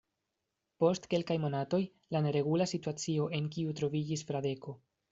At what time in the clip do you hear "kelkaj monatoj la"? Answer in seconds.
1.11-2.23